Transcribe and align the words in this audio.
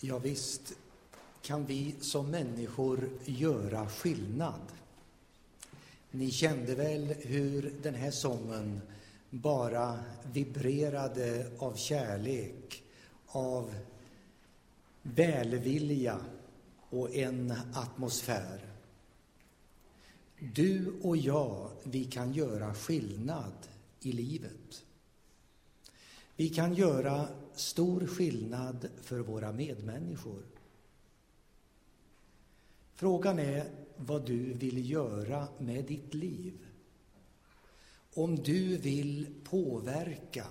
Ja, 0.00 0.18
visst 0.18 0.72
kan 1.42 1.66
vi 1.66 1.94
som 2.00 2.30
människor 2.30 3.10
göra 3.24 3.88
skillnad. 3.88 4.60
Ni 6.10 6.30
kände 6.30 6.74
väl 6.74 7.04
hur 7.04 7.74
den 7.82 7.94
här 7.94 8.10
sången 8.10 8.80
bara 9.30 9.98
vibrerade 10.32 11.50
av 11.58 11.74
kärlek, 11.74 12.82
av 13.26 13.74
välvilja 15.02 16.20
och 16.90 17.14
en 17.14 17.54
atmosfär. 17.74 18.60
Du 20.38 20.92
och 21.02 21.16
jag, 21.16 21.70
vi 21.82 22.04
kan 22.04 22.32
göra 22.32 22.74
skillnad 22.74 23.68
i 24.00 24.12
livet. 24.12 24.84
Vi 26.38 26.48
kan 26.48 26.74
göra 26.74 27.28
stor 27.54 28.06
skillnad 28.06 28.88
för 29.02 29.20
våra 29.20 29.52
medmänniskor. 29.52 30.42
Frågan 32.94 33.38
är 33.38 33.70
vad 33.96 34.26
du 34.26 34.52
vill 34.52 34.90
göra 34.90 35.48
med 35.58 35.84
ditt 35.84 36.14
liv. 36.14 36.58
Om 38.14 38.36
du 38.36 38.76
vill 38.76 39.34
påverka 39.44 40.46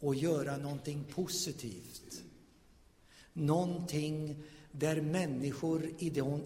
och 0.00 0.14
göra 0.14 0.56
någonting 0.56 1.04
positivt. 1.04 2.22
Någonting 3.32 4.42
där 4.72 5.00
människor 5.00 5.90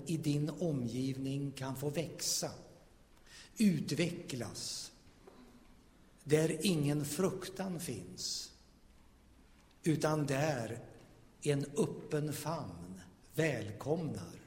i 0.07 0.17
din 0.17 0.51
omgivning 0.51 1.53
kan 1.53 1.77
få 1.77 1.91
växa, 1.91 2.51
utvecklas. 3.59 4.93
Där 6.25 6.67
ingen 6.67 7.05
fruktan 7.05 7.81
finns, 7.81 8.51
utan 9.83 10.27
där 10.27 10.79
en 11.43 11.65
öppen 11.77 12.33
famn 12.33 13.01
välkomnar. 13.35 14.41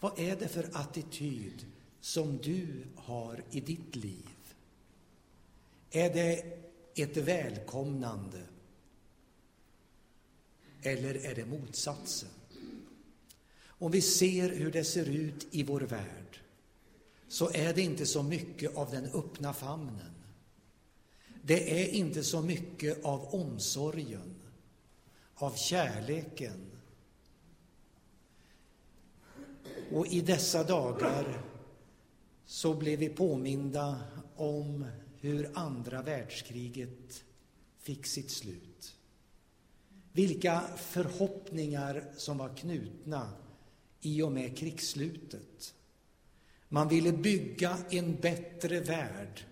Vad 0.00 0.18
är 0.18 0.36
det 0.36 0.48
för 0.48 0.70
attityd 0.72 1.66
som 2.00 2.38
du 2.38 2.84
har 2.96 3.44
i 3.50 3.60
ditt 3.60 3.96
liv? 3.96 4.54
Är 5.90 6.14
det 6.14 6.58
ett 6.94 7.16
välkomnande? 7.16 8.42
Eller 10.82 11.26
är 11.26 11.34
det 11.34 11.46
motsatsen? 11.46 12.28
Om 13.66 13.90
vi 13.90 14.00
ser 14.02 14.48
hur 14.48 14.72
det 14.72 14.84
ser 14.84 15.08
ut 15.08 15.46
i 15.50 15.62
vår 15.62 15.80
värld 15.80 16.40
så 17.28 17.50
är 17.50 17.74
det 17.74 17.82
inte 17.82 18.06
så 18.06 18.22
mycket 18.22 18.76
av 18.76 18.90
den 18.90 19.04
öppna 19.04 19.52
famnen. 19.52 20.13
Det 21.46 21.82
är 21.82 21.88
inte 21.88 22.22
så 22.22 22.42
mycket 22.42 23.04
av 23.04 23.34
omsorgen, 23.34 24.34
av 25.34 25.54
kärleken, 25.56 26.74
Och 29.92 30.06
i 30.06 30.20
dessa 30.20 30.64
dagar 30.64 31.42
så 32.44 32.74
blev 32.74 32.98
vi 32.98 33.08
påminda 33.08 34.00
om 34.36 34.86
hur 35.20 35.50
andra 35.54 36.02
världskriget 36.02 37.24
fick 37.78 38.06
sitt 38.06 38.30
slut. 38.30 38.96
Vilka 40.12 40.60
förhoppningar 40.76 42.04
som 42.16 42.38
var 42.38 42.56
knutna 42.56 43.32
i 44.00 44.22
och 44.22 44.32
med 44.32 44.58
krigsslutet. 44.58 45.74
Man 46.68 46.88
ville 46.88 47.12
bygga 47.12 47.78
en 47.90 48.16
bättre 48.16 48.80
värld. 48.80 49.44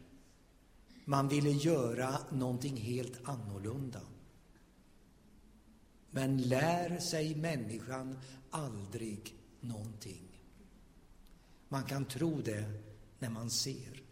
Man 1.12 1.28
ville 1.28 1.50
göra 1.50 2.18
någonting 2.30 2.76
helt 2.76 3.28
annorlunda. 3.28 4.00
Men 6.10 6.42
lär 6.42 6.98
sig 6.98 7.34
människan 7.34 8.18
aldrig 8.50 9.34
någonting. 9.60 10.40
Man 11.68 11.84
kan 11.84 12.04
tro 12.04 12.40
det 12.40 12.64
när 13.18 13.30
man 13.30 13.50
ser. 13.50 14.02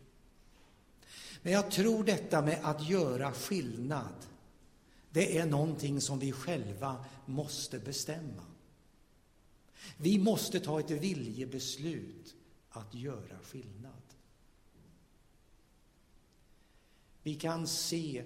Men 1.43 1.53
jag 1.53 1.71
tror 1.71 2.05
detta 2.05 2.43
med 2.43 2.61
att 2.63 2.89
göra 2.89 3.33
skillnad, 3.33 4.27
det 5.11 5.39
är 5.39 5.47
någonting 5.47 6.01
som 6.01 6.19
vi 6.19 6.33
själva 6.33 7.05
måste 7.27 7.79
bestämma. 7.79 8.45
Vi 9.97 10.19
måste 10.19 10.61
ta 10.61 10.81
ett 10.81 10.91
viljebeslut 10.91 12.35
att 12.71 12.95
göra 12.95 13.39
skillnad. 13.43 14.03
Vi 17.23 17.35
kan 17.35 17.67
se 17.67 18.25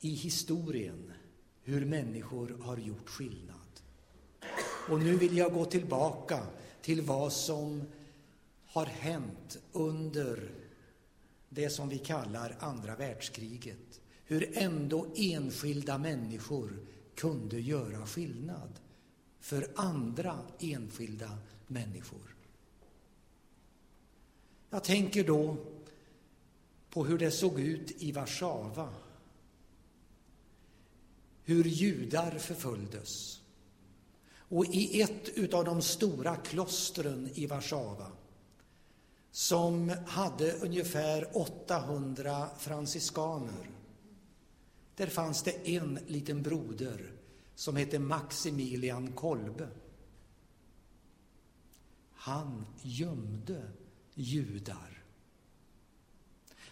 i 0.00 0.14
historien 0.14 1.12
hur 1.62 1.84
människor 1.84 2.58
har 2.62 2.76
gjort 2.76 3.08
skillnad. 3.08 3.56
Och 4.88 5.00
nu 5.00 5.16
vill 5.16 5.36
jag 5.36 5.52
gå 5.52 5.64
tillbaka 5.64 6.46
till 6.82 7.02
vad 7.02 7.32
som 7.32 7.82
har 8.66 8.86
hänt 8.86 9.58
under 9.72 10.50
det 11.48 11.70
som 11.70 11.88
vi 11.88 11.98
kallar 11.98 12.56
andra 12.60 12.96
världskriget. 12.96 14.00
Hur 14.24 14.58
ändå 14.58 15.06
enskilda 15.16 15.98
människor 15.98 16.86
kunde 17.14 17.60
göra 17.60 18.06
skillnad 18.06 18.80
för 19.40 19.70
andra 19.74 20.38
enskilda 20.58 21.38
människor. 21.66 22.36
Jag 24.70 24.84
tänker 24.84 25.24
då 25.24 25.56
på 26.90 27.04
hur 27.04 27.18
det 27.18 27.30
såg 27.30 27.60
ut 27.60 28.02
i 28.02 28.12
Warszawa. 28.12 28.88
Hur 31.42 31.64
judar 31.64 32.38
förföljdes 32.38 33.40
och 34.50 34.66
i 34.66 35.00
ett 35.00 35.54
av 35.54 35.64
de 35.64 35.82
stora 35.82 36.36
klostren 36.36 37.30
i 37.34 37.46
Warszawa 37.46 38.12
som 39.30 39.92
hade 40.06 40.52
ungefär 40.52 41.36
800 41.36 42.48
franciskaner. 42.58 43.70
Där 44.94 45.06
fanns 45.06 45.42
det 45.42 45.76
en 45.76 45.98
liten 46.06 46.42
broder 46.42 47.12
som 47.54 47.76
hette 47.76 47.98
Maximilian 47.98 49.12
Kolbe. 49.12 49.68
Han 52.12 52.66
gömde 52.82 53.62
judar. 54.14 54.99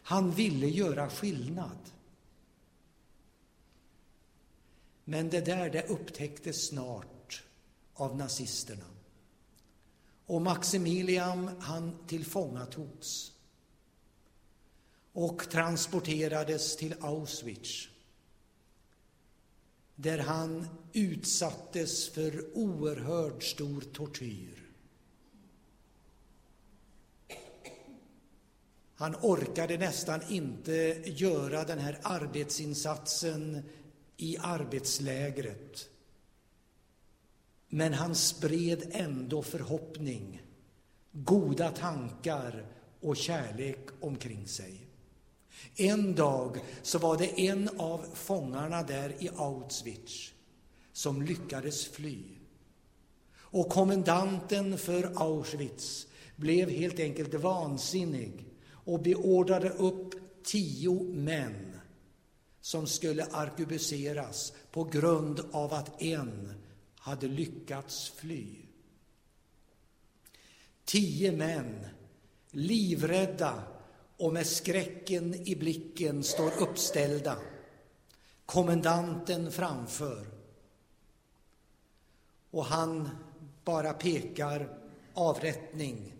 Han 0.08 0.30
ville 0.30 0.69
göra 0.69 1.10
skillnad. 1.10 1.78
Men 5.04 5.30
det 5.30 5.41
där 5.41 5.70
det 5.70 5.86
upptäcktes 5.86 6.66
snart 6.66 7.42
av 7.94 8.16
nazisterna. 8.16 8.84
Och 10.26 10.42
Maximilian, 10.42 11.50
han 11.60 12.06
tillfångatogs 12.06 13.32
och 15.12 15.50
transporterades 15.50 16.76
till 16.76 16.94
Auschwitz 17.00 17.88
där 19.94 20.19
han 20.19 20.66
utsattes 20.92 22.08
för 22.08 22.56
oerhört 22.56 23.42
stor 23.42 23.80
tortyr. 23.80 24.67
Han 28.98 29.16
orkade 29.22 29.78
nästan 29.78 30.20
inte 30.28 31.03
göra 31.04 31.64
den 31.64 31.78
här 31.78 31.98
arbetsinsatsen 32.03 33.62
i 34.16 34.36
arbetslägret 34.38 35.88
men 37.69 37.94
han 37.94 38.14
spred 38.14 38.91
ändå 38.91 39.42
förhoppning, 39.42 40.42
goda 41.12 41.70
tankar 41.70 42.66
och 43.00 43.16
kärlek 43.16 43.88
omkring 44.00 44.47
sig. 44.47 44.87
En 45.76 46.14
dag 46.14 46.60
så 46.82 46.98
var 46.98 47.16
det 47.16 47.41
en 47.41 47.69
av 47.76 48.06
fångarna 48.14 48.82
där 48.82 49.14
i 49.19 49.31
Auschwitz 49.37 50.32
som 50.93 51.22
lyckades 51.22 51.88
fly. 51.88 52.22
Och 53.37 53.69
kommendanten 53.69 54.78
för 54.78 55.12
Auschwitz 55.17 56.06
blev 56.37 56.70
helt 56.70 56.99
enkelt 57.00 57.34
vansinnig 57.34 58.47
och 58.88 59.00
beordrade 59.00 59.70
upp 59.70 60.14
tio 60.44 61.02
män 61.02 61.81
som 62.61 62.87
skulle 62.87 63.25
arkebuseras 63.25 64.52
på 64.70 64.85
grund 64.85 65.40
av 65.52 65.75
att 65.75 66.02
en 66.02 66.55
hade 66.96 67.29
lyckats 67.29 68.11
fly. 68.11 68.46
Tio 70.85 71.32
män, 71.32 71.87
livrädda 72.50 73.62
och 74.17 74.32
med 74.32 74.46
skräcken 74.46 75.34
i 75.34 75.56
blicken, 75.56 76.23
står 76.23 76.62
uppställda. 76.62 77.37
Kommendanten 78.46 79.52
framför. 79.52 80.26
Och 82.50 82.64
han 82.64 83.08
bara 83.64 83.93
pekar 83.93 84.79
avrättning, 85.14 86.14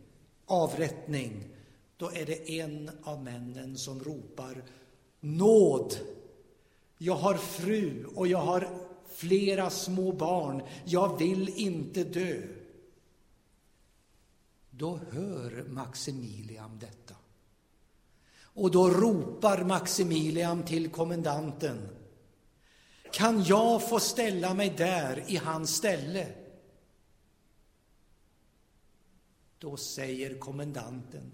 avrättning. 0.47 1.57
Då 1.99 2.11
är 2.11 2.27
det 2.27 2.61
en 2.61 2.91
av 3.03 3.25
männen 3.25 3.79
som 3.79 4.05
ropar 4.05 4.62
nåd. 5.21 5.99
Jag 6.99 7.15
har 7.15 7.35
fru 7.35 8.05
och 8.15 8.27
jag 8.27 8.39
har 8.39 8.69
flera 9.09 9.71
små 9.71 10.12
barn. 10.12 10.62
Jag 10.85 11.19
vill 11.19 11.49
inte 11.49 12.05
dö. 12.05 12.43
Då 14.71 15.00
hör 15.11 15.65
Maximilian 15.69 16.79
detta. 16.79 17.15
Och 18.41 18.71
då 18.71 18.89
ropar 18.91 19.65
Maximilian 19.65 20.65
till 20.65 20.91
kommendanten. 20.91 21.89
Kan 23.12 23.43
jag 23.43 23.89
få 23.89 24.00
ställa 24.00 24.55
mig 24.55 24.75
där 24.77 25.25
i 25.27 25.37
hans 25.37 25.77
ställe? 25.77 26.29
Då 29.59 29.77
säger 29.77 30.39
kommendanten, 30.39 31.33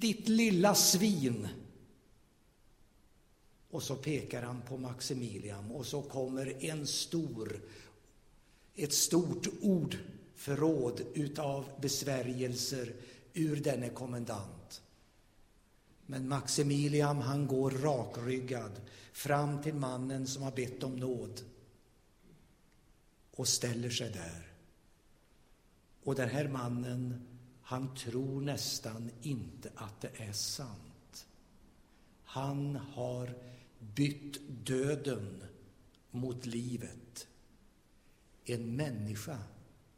ditt 0.00 0.28
lilla 0.28 0.74
svin. 0.74 1.48
Och 3.70 3.82
så 3.82 3.96
pekar 3.96 4.42
han 4.42 4.62
på 4.62 4.76
Maximilian 4.76 5.70
och 5.70 5.86
så 5.86 6.02
kommer 6.02 6.64
en 6.64 6.86
stor, 6.86 7.60
ett 8.74 8.92
stort 8.92 9.46
ordförråd 9.60 11.00
utav 11.14 11.64
besvärjelser 11.80 12.92
ur 13.34 13.56
denne 13.56 13.88
kommendant. 13.88 14.82
Men 16.06 16.28
Maximilian 16.28 17.18
han 17.18 17.46
går 17.46 17.70
rakryggad 17.70 18.80
fram 19.12 19.62
till 19.62 19.74
mannen 19.74 20.26
som 20.26 20.42
har 20.42 20.52
bett 20.52 20.82
om 20.82 20.96
nåd 20.96 21.40
och 23.30 23.48
ställer 23.48 23.90
sig 23.90 24.10
där. 24.10 24.52
Och 26.04 26.14
den 26.14 26.28
här 26.28 26.48
mannen 26.48 27.26
han 27.62 27.94
tror 27.94 28.40
nästan 28.40 29.10
inte 29.22 29.70
att 29.74 30.00
det 30.00 30.10
är 30.16 30.32
sant. 30.32 31.26
Han 32.24 32.76
har 32.76 33.34
bytt 33.78 34.40
döden 34.66 35.44
mot 36.10 36.46
livet. 36.46 37.26
En 38.44 38.76
människa 38.76 39.38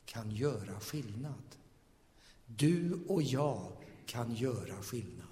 kan 0.04 0.30
göra 0.30 0.80
skillnad. 0.80 1.56
Du 2.46 3.04
och 3.08 3.22
jag 3.22 3.72
kan 4.06 4.34
göra 4.34 4.82
skillnad. 4.82 5.24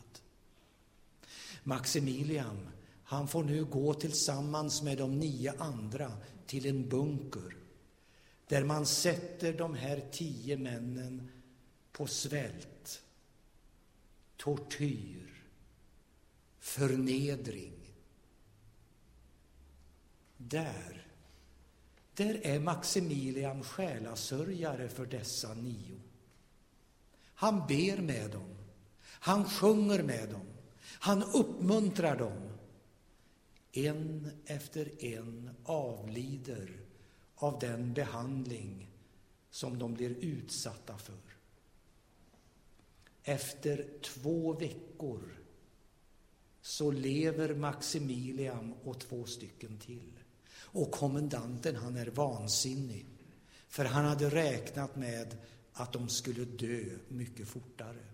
Maximilian, 1.65 2.69
han 3.05 3.29
får 3.29 3.45
nu 3.45 3.65
gå 3.65 3.95
tillsammans 3.95 4.83
med 4.83 4.99
de 4.99 5.19
nio 5.19 5.53
andra 5.59 6.13
till 6.47 6.67
en 6.67 6.89
bunker 6.89 7.57
där 8.49 8.65
man 8.65 8.87
sätter 8.87 9.53
de 9.53 9.75
här 9.75 10.03
tio 10.13 10.57
männen 10.57 11.29
på 11.93 12.07
svält, 12.07 13.03
tortyr, 14.37 15.45
förnedring. 16.59 17.73
Där, 20.37 21.07
där 22.15 22.41
är 22.47 22.61
Maximilian 22.61 23.65
själasörjare 23.65 24.89
för 24.89 25.07
dessa 25.07 25.55
nio. 25.55 26.01
Han 27.35 27.67
ber 27.67 27.97
med 27.97 28.31
dem, 28.31 28.57
han 29.03 29.45
sjunger 29.45 30.03
med 30.03 30.29
dem, 30.29 30.47
han 30.83 31.23
uppmuntrar 31.23 32.17
dem. 32.17 32.49
En 33.73 34.31
efter 34.47 35.05
en 35.05 35.51
avlider 35.65 36.81
av 37.35 37.59
den 37.59 37.93
behandling 37.93 38.91
som 39.51 39.79
de 39.79 39.95
blir 39.95 40.11
utsatta 40.11 40.99
för. 40.99 41.33
Efter 43.25 43.89
två 44.03 44.53
veckor 44.53 45.39
så 46.61 46.91
lever 46.91 47.55
Maximilian 47.55 48.75
och 48.85 49.01
två 49.01 49.25
stycken 49.25 49.79
till. 49.79 50.19
Och 50.55 50.91
kommendanten, 50.91 51.77
han 51.77 51.97
är 51.97 52.07
vansinnig. 52.07 53.07
För 53.69 53.85
han 53.85 54.05
hade 54.05 54.31
räknat 54.31 54.97
med 54.97 55.37
att 55.73 55.93
de 55.93 56.09
skulle 56.09 56.45
dö 56.45 56.85
mycket 57.09 57.49
fortare. 57.49 58.05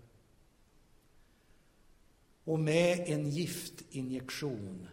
Och 2.43 2.59
med 2.59 2.99
en 2.99 3.29
giftinjektion 3.29 4.87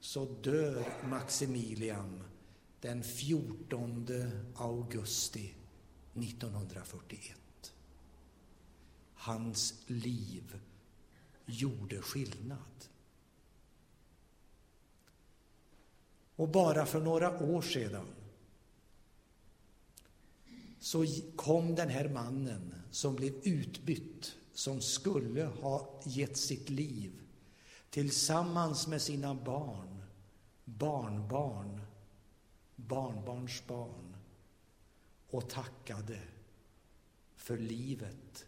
så 0.00 0.24
dör 0.24 0.84
Maximilian 1.08 2.22
den 2.80 3.02
14 3.02 4.06
augusti 4.54 5.54
1941. 6.14 7.36
Hans 9.22 9.74
liv 9.86 10.60
gjorde 11.46 12.02
skillnad. 12.02 12.88
Och 16.36 16.48
bara 16.48 16.86
för 16.86 17.00
några 17.00 17.42
år 17.42 17.62
sedan 17.62 18.06
så 20.80 21.06
kom 21.36 21.74
den 21.74 21.88
här 21.88 22.08
mannen 22.08 22.74
som 22.90 23.14
blev 23.14 23.34
utbytt, 23.42 24.34
som 24.52 24.80
skulle 24.80 25.44
ha 25.44 26.00
gett 26.04 26.36
sitt 26.36 26.70
liv 26.70 27.20
tillsammans 27.90 28.86
med 28.86 29.02
sina 29.02 29.34
barn, 29.34 30.02
barnbarn, 30.64 31.80
barnbarnsbarn 32.76 34.16
och 35.30 35.50
tackade 35.50 36.20
för 37.36 37.58
livet 37.58 38.46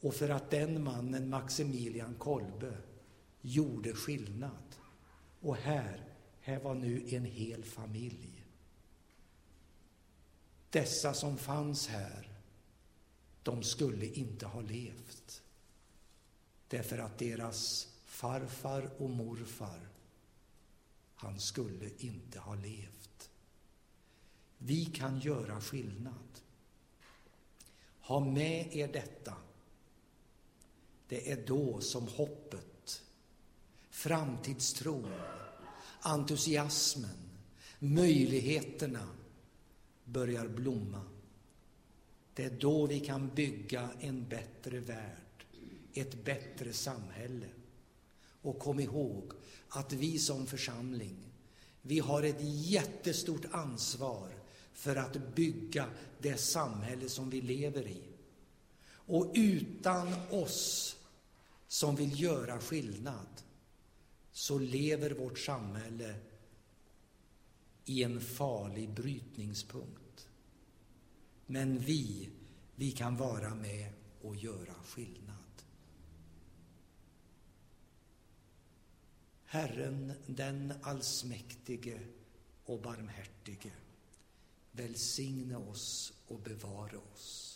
och 0.00 0.14
för 0.14 0.28
att 0.28 0.50
den 0.50 0.84
mannen, 0.84 1.30
Maximilian 1.30 2.14
Kolbe, 2.14 2.76
gjorde 3.40 3.92
skillnad. 3.92 4.76
Och 5.40 5.56
här, 5.56 6.14
här 6.40 6.60
var 6.60 6.74
nu 6.74 7.08
en 7.08 7.24
hel 7.24 7.64
familj. 7.64 8.44
Dessa 10.70 11.14
som 11.14 11.38
fanns 11.38 11.88
här, 11.88 12.28
de 13.42 13.62
skulle 13.62 14.06
inte 14.06 14.46
ha 14.46 14.60
levt. 14.60 15.42
Därför 16.68 16.98
att 16.98 17.18
deras 17.18 17.88
farfar 18.04 18.90
och 18.98 19.10
morfar, 19.10 19.88
han 21.14 21.40
skulle 21.40 21.90
inte 21.98 22.38
ha 22.38 22.54
levt. 22.54 23.30
Vi 24.58 24.84
kan 24.84 25.20
göra 25.20 25.60
skillnad. 25.60 26.40
Ha 28.00 28.20
med 28.20 28.76
er 28.76 28.88
detta 28.92 29.34
det 31.08 31.32
är 31.32 31.46
då 31.46 31.80
som 31.80 32.08
hoppet, 32.08 33.02
framtidstron, 33.90 35.12
entusiasmen, 36.00 37.30
möjligheterna 37.78 39.08
börjar 40.04 40.48
blomma. 40.48 41.02
Det 42.34 42.44
är 42.44 42.50
då 42.50 42.86
vi 42.86 43.00
kan 43.00 43.28
bygga 43.34 43.88
en 44.00 44.28
bättre 44.28 44.80
värld, 44.80 45.44
ett 45.94 46.24
bättre 46.24 46.72
samhälle. 46.72 47.48
Och 48.42 48.58
kom 48.58 48.80
ihåg 48.80 49.32
att 49.68 49.92
vi 49.92 50.18
som 50.18 50.46
församling, 50.46 51.16
vi 51.82 51.98
har 51.98 52.22
ett 52.22 52.40
jättestort 52.40 53.44
ansvar 53.50 54.28
för 54.72 54.96
att 54.96 55.34
bygga 55.34 55.86
det 56.18 56.36
samhälle 56.36 57.08
som 57.08 57.30
vi 57.30 57.40
lever 57.40 57.86
i. 57.86 58.02
Och 58.90 59.32
utan 59.34 60.14
oss 60.30 60.96
som 61.68 61.96
vill 61.96 62.20
göra 62.20 62.60
skillnad 62.60 63.42
så 64.32 64.58
lever 64.58 65.10
vårt 65.10 65.38
samhälle 65.38 66.14
i 67.84 68.02
en 68.02 68.20
farlig 68.20 68.90
brytningspunkt. 68.90 70.28
Men 71.46 71.78
vi, 71.78 72.28
vi 72.74 72.92
kan 72.92 73.16
vara 73.16 73.54
med 73.54 73.92
och 74.22 74.36
göra 74.36 74.74
skillnad. 74.74 75.38
Herren 79.44 80.12
den 80.26 80.74
allsmäktige 80.82 82.00
och 82.64 82.82
barmhärtige 82.82 83.72
välsigne 84.72 85.56
oss 85.56 86.12
och 86.28 86.38
bevara 86.40 86.98
oss. 87.14 87.47